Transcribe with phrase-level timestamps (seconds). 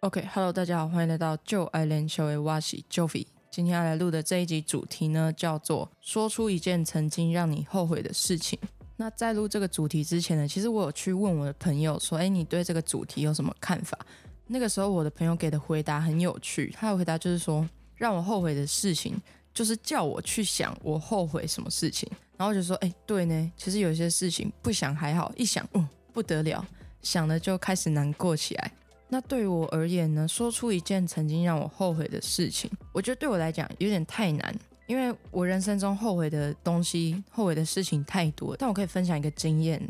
[0.00, 3.26] OK，Hello，大家好，欢迎来到旧爱莲小维瓦西 Joey。
[3.50, 8.58] 今天要来录的这一集主题呢，叫做说出一件曾经让你后悔的事情。
[8.96, 13.98] 那在录这个主题之前呢，其实我有去问我的朋友说，哎，你对这个主题有什么看法？
[14.46, 19.20] 那个时候我的朋友给的回答很有趣，他的回答就是说，让我后悔的事情，
[19.52, 22.10] 就是叫我去想我后悔什么事情。
[22.38, 26.66] 然后就说，哎，对呢，其实有些事情不想还好，一想，嗯，不得了，
[27.02, 28.72] 想了就开始难过起来。
[29.12, 34.54] 那对于我而言呢，说出一件曾经让我后悔的事情，我觉得对我来讲有点太难，
[34.86, 38.56] 因为我人生中后悔的东西、后悔的事情太多。
[38.56, 39.82] 但我可以分享一个经验，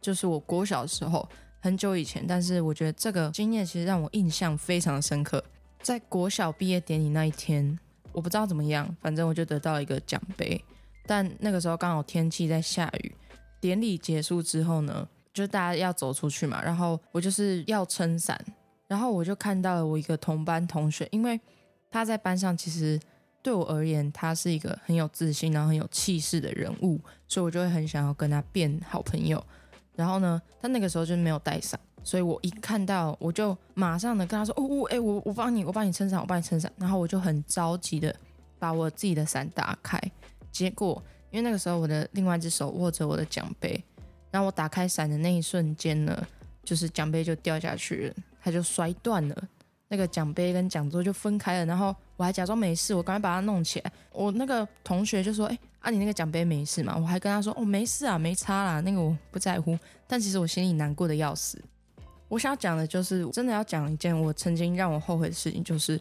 [0.00, 1.28] 就是我国小的时候，
[1.58, 5.42] 很久以前，但是我觉得这个经验其实让我印象非常深刻。
[5.82, 7.76] 在国小毕业典礼那一天，
[8.12, 10.64] 我不知道怎么样，反正我就得到一个奖杯。
[11.04, 13.12] 但那个时候刚好天气在下雨，
[13.60, 18.40] 典礼结束之后呢，就大家要走出去嘛，然后我就是要撑伞。
[18.88, 21.38] 然后我就看到了我一个同班同学，因为
[21.90, 22.98] 他在班上其实
[23.42, 29.44] 对我而言，他是一个很有自信、然后很有气势的人物，所以我就会很想要跟他变好朋友。
[29.94, 38.14] 然后呢，他那个时候就没有带伞，所以我一看到我就马上的跟他说：“哦，哎，我我帮你，我帮你撑伞，我帮你撑伞。”然后我就很着急的
[38.58, 40.00] 把我自己的伞打开，
[40.50, 43.84] 结果因为那个时候我的另外一只手握着我的奖杯，
[44.30, 46.26] 然后我打开伞的那一瞬间呢，
[46.64, 48.14] 就是奖杯就掉下去了。
[48.48, 49.48] 他就摔断了，
[49.88, 53.92] 那个奖杯跟讲座就分开了，然后我还假装没事，我赶快把它弄起来。
[54.12, 61.62] 我那个同学就说：“哎，啊，你那个奖杯没事吗？”我还跟他说：“哦，没事啊，没差啦，那个我不在乎。”但其实我心里难过的要死。
[62.28, 66.00] 我想要讲的就是，真的要讲一件我曾经让我后悔的事情，就是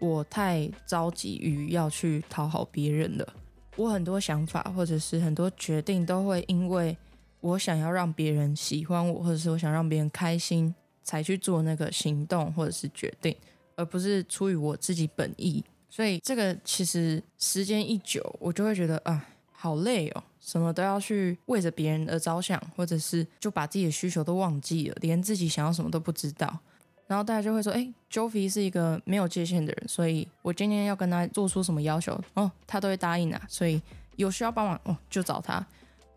[0.00, 3.34] 我太着急于要去讨好别人了。
[3.76, 6.96] 我很多想法或者是很多决定，都会因为
[7.40, 10.74] 我想要让别人喜欢我，或者是我想让别人开心。
[11.08, 13.34] 才去做那个行动或者是决定，
[13.76, 15.64] 而不是出于我自己本意。
[15.88, 26.58] 所以这个其实时间一久，我就会觉得啊，好累哦，什么都要去为着别人而着想，或者是就把自己的需求都忘记了，连自己想要什么都不知道。
[27.06, 33.42] 然后大家就会说，哎，Joey 是一个没有界限的人，所以我今天要跟他做出什么要求哦，他都会答应啊。
[33.48, 33.80] 所以
[34.16, 35.66] 有需要帮忙哦，就找他，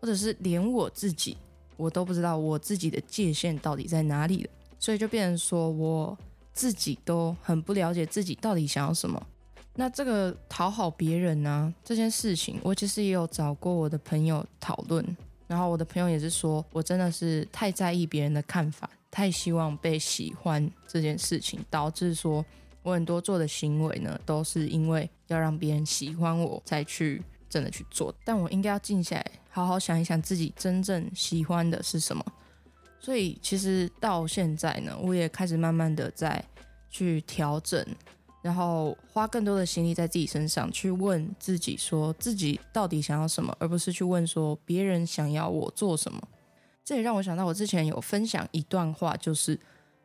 [0.00, 1.38] 或者是连我自己，
[1.78, 4.50] 我都不知道我自己的界限到底在哪里了。
[4.82, 6.18] 所以就变成说，我
[6.52, 9.24] 自己都很不了解自己到底想要什么。
[9.76, 15.16] 那这个讨好别人呢这件事情，我其实也有找过我的朋友讨论，
[15.46, 22.44] 然后我的朋友也是说我真的是太在意别人的看法，太希望被喜欢这件事情，导致说
[22.82, 28.12] 我很多做的行为呢，都是因为要让别人喜欢我才去真的去做。
[28.24, 32.24] 但我应该要静下来，好好想一想自己真正喜欢的是什么。
[33.04, 36.42] 所以其实到现在呢，我也开始慢慢的在
[36.88, 37.84] 去调整，
[38.40, 46.22] 然后花更多的心力在自己身上，去问自己说自己到底想要什么，而不是去问说别人想要我做什么。
[46.84, 49.58] 这也让我想到，我之前有分享一段话，就是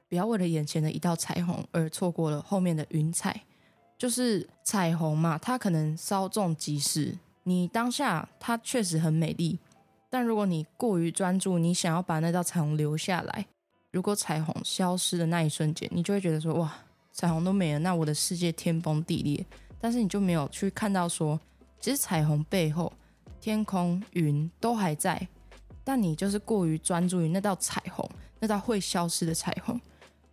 [0.10, 3.44] 不要为了眼前的一道彩虹而错过了后面的云彩。
[3.96, 9.60] 就是彩虹嘛，它可能稍纵即逝，你当下它确实很美丽。
[10.10, 13.46] 但如果你过于专注，你想要把那道彩虹留下来，
[13.92, 16.74] 如果彩虹消失的那一瞬间，你就会觉得说哇，
[17.12, 19.46] 彩虹都没了，那我的世界天崩地裂。
[19.80, 21.40] 但是你就没有去看到说，
[21.80, 22.92] 其实彩虹背后，
[23.42, 25.28] 天空云都还在，
[25.84, 28.10] 但你就是过于专注于那道彩虹，
[28.40, 29.80] 那道会消失的彩虹，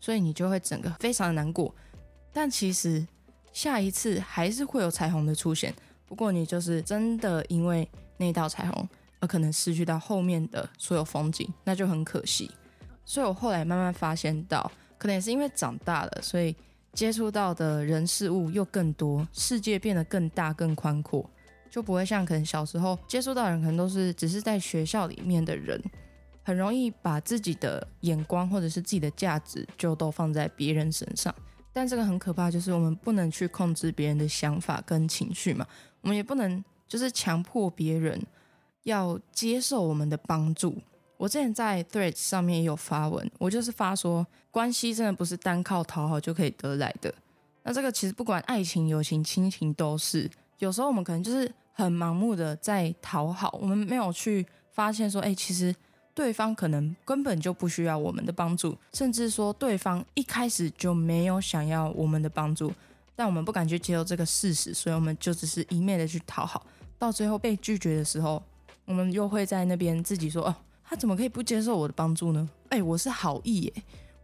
[0.00, 1.74] 所以你就会整个非常的难过。
[2.32, 3.06] 但其实
[3.52, 5.74] 下一次还是会有彩虹的出现，
[6.06, 8.88] 不过你就是真的因为那道彩虹。
[9.26, 12.50] 可能失去到后面的所有风景，那就很可惜。
[13.04, 16.56] 所以我后来慢慢发现到，可能也是因为长大了，所以
[16.92, 21.28] 接触到的人事物又更多，世界变得更大更宽阔，
[21.68, 25.78] 就不会像可能小时候接触到人，可能都是只是在学校里面的人，
[26.42, 31.34] 很容易把自己的眼光或者是自己的价值就都放在别人身上。
[31.72, 35.66] 但这个很可怕，就是我们不能去控制别人的想法跟情绪嘛，
[36.00, 38.18] 我们也不能就是强迫别人。
[38.84, 40.76] 要接受我们的帮助。
[41.16, 47.12] 我之前在 Threads 上面也有发文，我就是发说，关系真的不是单靠讨好就可以得来的。
[47.62, 55.74] 那这个其实不管爱情、友情、亲情都是，有时候我们可能就是很盲目的在讨好，我们没有去发现说，哎，其实
[56.12, 62.70] 对方可能根本就不需要我们的帮助，甚至说对方一开始就没有想要我们的帮助，
[63.16, 66.66] 但我们不敢去接受这个事实，所以我们就只是一面的去讨好，
[66.98, 68.42] 到最后被拒绝的时候。
[68.84, 70.54] 我们又会在那边自己说哦，
[70.84, 72.48] 他怎么可以不接受我的帮助呢？
[72.68, 73.72] 哎，我是好意耶，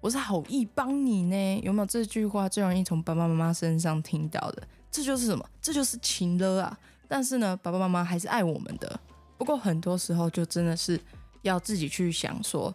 [0.00, 1.60] 我是好意帮你呢。
[1.62, 4.62] 有没有这句话最容易从爸爸妈妈身上听到的？
[4.90, 5.44] 这就是什么？
[5.62, 6.78] 这就是情了啊！
[7.08, 9.00] 但是呢，爸爸妈妈还是爱我们的。
[9.38, 11.00] 不过很多时候就真的是
[11.42, 12.74] 要自己去想说，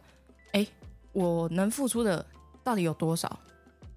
[0.53, 0.65] 哎，
[1.11, 2.25] 我能付出的
[2.63, 3.39] 到底有多少？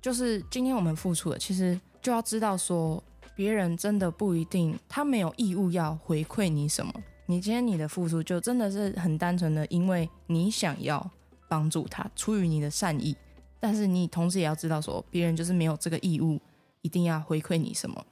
[0.03, 3.03] 就是今天我们付出的，其实就要知道说，
[3.35, 6.93] 别人真的不一定，他没有义务要回馈你什么。
[7.31, 11.11] 你今天你的付出就真的是很单纯的，因为你想要
[11.47, 13.15] 帮助他，出于你的善意。
[13.61, 16.41] 但是你同时也要知道说，别人就是没有这个义务
[16.81, 18.03] 一定要回馈你什么。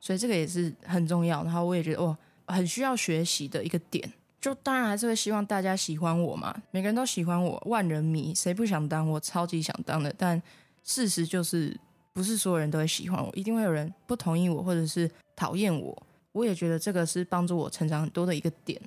[0.00, 1.44] 所以这个也是很重要。
[1.44, 2.16] 然后我也觉得哇，
[2.46, 4.10] 很需要学习的一个点。
[4.40, 9.06] 就当然还是会希望大家喜欢我嘛，每个人都喜欢我，万人迷，谁不想当？
[9.06, 10.10] 我超级想当的。
[10.16, 10.42] 但
[10.82, 11.78] 事实就是，
[12.14, 16.02] 不是所有人都会喜欢我，一定会有人不同意我，或者是讨厌我。
[16.32, 18.80] 我也觉得这个是帮助我成长很多的一个点，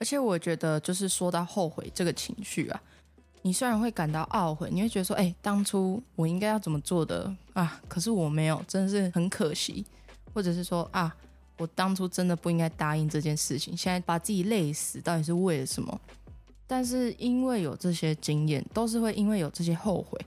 [0.00, 2.82] 而且我觉得就是说到后悔这个情绪啊，
[3.42, 7.80] 你虽然会感到懊悔，你会觉得说，哎，当初我应该要怎么做的啊？
[7.88, 9.84] 可是我没有，真的是很可惜，
[10.32, 11.14] 或者是说啊，
[11.58, 16.00] 我当初真的不应该答应这件事情，现在把自己累死，到底是为了什么？
[16.66, 20.18] 但是因为有这些经验，都是会因为有这些后悔，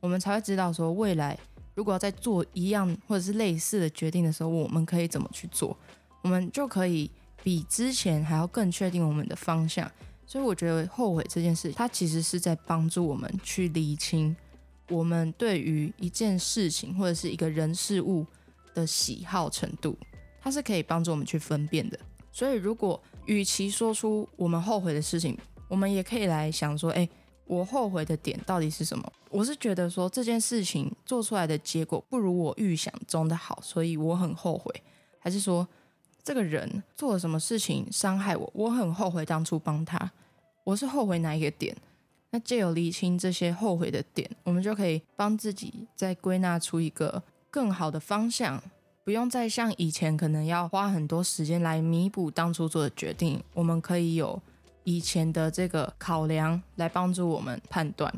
[0.00, 1.38] 我们才会知道说未来。
[1.74, 5.76] 如果要在做一样或者是类似的决定的时候，我们可以怎么去做？
[6.22, 7.10] 我们就可以
[7.42, 9.90] 比之前还要更确定我们的方向。
[10.26, 14.34] 所以我觉得后悔这件事，它其实是在帮助我们去理清
[14.88, 18.24] 我们对于一件事情或者是一个人事物
[18.72, 19.96] 的喜好程度，
[20.40, 21.98] 它是可以帮助我们去分辨的。
[22.32, 25.36] 所以如果与其说出我们后悔的事情，
[25.68, 27.08] 我们也可以来想说，哎。
[27.46, 29.12] 我后悔的点到底是什么？
[29.30, 34.72] 我是觉得说这件事情做出来的结果不如我预想中的好，所以我很后悔。
[35.18, 35.66] 还是说
[36.22, 40.10] 这个人做了什么事情伤害我，我很后悔当初帮他。
[40.64, 41.76] 我是后悔哪一个点？
[42.30, 48.62] 那借由厘清这些后悔的点，我们就可以帮自己再归纳出一个更好的方向，
[49.04, 53.42] 不用再像以前可能要花很多时间来弥补当初做的决定。
[53.52, 54.40] 我们可以有。
[54.84, 58.12] 以前的这个考量来帮助我们判断，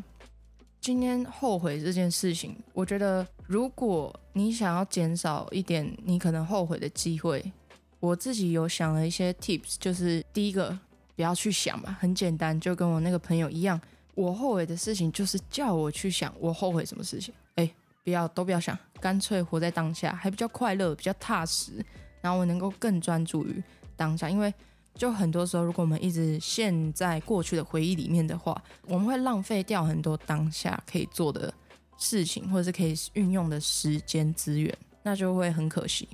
[0.81, 7.53] 今天后悔这件事情，我觉得如果你想要减少一点你可能后悔的机会，
[8.01, 10.77] 我自己有想了一些 tips，就是第一个
[11.15, 13.81] 不要去想嘛，很简单，就跟我那个朋友一样，
[14.15, 17.71] 我后悔的事情就是叫我去想我后悔什么事情，哎，
[18.03, 21.73] 不要都不要想，干脆活在当下，还比较快乐，比较踏实，
[22.21, 23.63] 然后我能够更专注于
[23.97, 24.53] 当下，因为。
[24.97, 31.53] 就很多时候，如果我们一直陷在过去的回忆里面的话，我们会浪费掉很多当下可以做的
[31.99, 36.09] 事情，或者是可以运用的时间资源，那就会很可惜。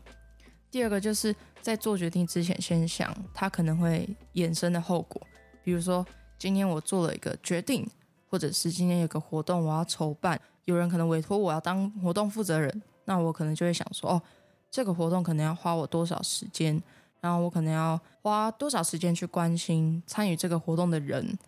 [0.69, 5.23] 第二个就是在做决定之前，先想它可能会衍生的后果。
[5.62, 6.05] 比如说，
[6.37, 7.88] 今天我做了一个决定，
[8.29, 14.23] 或者是今天有个活动我要筹办，有人可能委托我要当活动负责人，那我可能就会想说，哦，
[14.70, 16.82] 这个活动可能要花我多少时间。
[17.22, 21.38] 然后我可能要花多少时间去关心参与这个活动的人，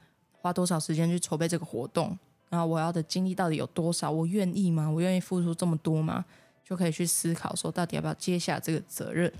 [0.40, 2.16] 花多少时间去筹备这个活动，
[2.48, 4.08] 然后我要的精力到底有多少？
[4.08, 4.88] 我愿意吗？
[4.88, 6.24] 我愿意付出这么多吗？
[6.64, 9.30] 就可以去思考说，到底要不要接下这个责任？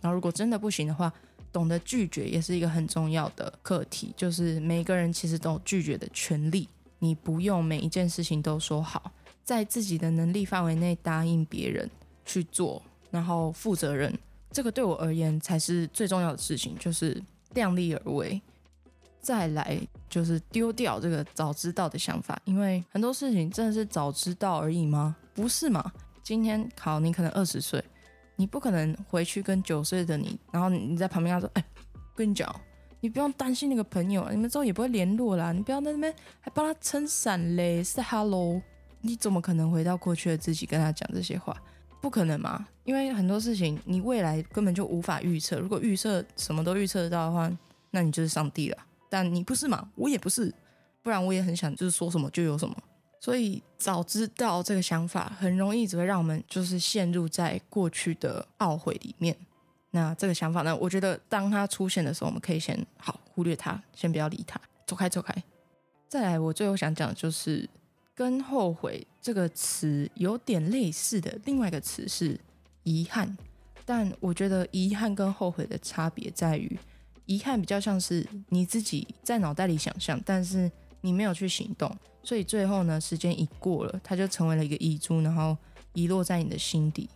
[0.00, 1.12] 然后如果真的不行的话，
[1.52, 4.14] 懂得拒绝也是一个很重要的课题。
[4.16, 6.66] 就是每个人其实都有拒绝的权利，
[7.00, 9.12] 你不用每一件事情都说好，
[9.44, 11.88] 在自己的能力范围内答应别人
[12.24, 14.18] 去做，然后负责任。
[14.52, 17.20] 这个对我而言才是最重要的事情，就是
[17.54, 18.40] 量力而为。
[19.20, 19.78] 再来
[20.08, 25.14] 就是丢掉这个早知道的想法，因为很多事情真的是早知道而已吗？
[25.32, 25.92] 不是嘛？
[26.24, 27.82] 今天考你可能二十岁，
[28.34, 31.64] 你不可能回去跟九岁的你，然后你在旁边他说：“哎，
[32.16, 32.52] 跟你讲，
[32.98, 35.52] 你不用担心那个朋友，你们之后也不会联络啦。
[35.52, 38.60] 你不要在那边还帮他撑伞嘞，是 hello，
[39.02, 41.56] 你怎么可能回到过去的自己跟他讲这些话？”
[42.02, 42.66] 不可能嘛？
[42.82, 45.60] 因为很多事情你未来根本就无法预测。
[45.60, 47.50] 如果预测什么都预测得到的话，
[47.92, 48.76] 那你就是上帝了。
[49.08, 49.88] 但你不是嘛？
[49.94, 50.52] 我也不是，
[51.00, 52.76] 不然我也很想就是说什么就有什么。
[53.20, 59.36] 所以早知道这个想法，很容易只会让我们就是陷入在过去的懊悔里面。
[59.92, 60.76] 那这个想法呢？
[60.76, 65.32] 我觉得当它出现的时候，我们可以先好忽略它，先不要理它，走开走开。
[66.08, 67.70] 再来，我最后想讲的就是。
[68.14, 72.38] 跟后悔这个词有点类似的另外一个词是
[72.82, 73.36] 遗憾，
[73.84, 76.78] 但我觉得遗憾跟后悔的差别在于，
[77.26, 81.90] 遗憾比较像是你自己在脑袋里想象，但是你没有去行动，
[82.22, 85.56] 所以最后呢，时间一过了，它就成为了一个遗珠，然后
[85.94, 87.08] 遗落在你的心底。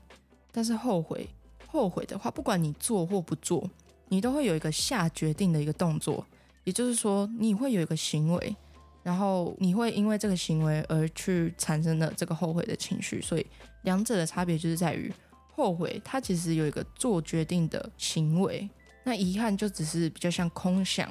[0.50, 1.28] 但是后悔，
[1.66, 3.68] 后悔的话，不管你做或不做，
[4.08, 6.26] 你都会有一个下决定的一个动作，
[6.64, 8.56] 也就是说，你会有一个行为。
[9.06, 13.46] 然后你会因为这个行为而去产生的这个后悔的情绪，所以
[13.82, 15.12] 两者的差别就是在于
[15.54, 18.68] 后悔它其实有一个做决定的行为，
[19.04, 21.08] 那遗憾就只是比较像空想。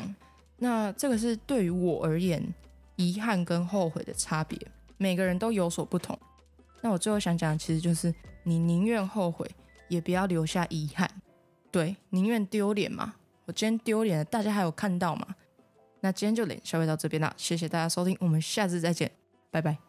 [0.57, 2.43] 那这个是对于我而言，
[2.97, 4.59] 遗憾跟后悔的差别，
[4.97, 6.19] 每个人都有所不同。
[6.81, 9.49] 那我最后想讲其实就是，你宁愿后悔，
[9.87, 11.09] 也不要留下遗憾。
[11.71, 13.13] 对，宁愿丢脸嘛。
[13.45, 15.27] 我今天丢脸了，大家还有看到吗？
[16.05, 19.09] 那今天就领消费到这边了，谢谢大家收听，我们下次再见，
[19.49, 19.84] 拜拜。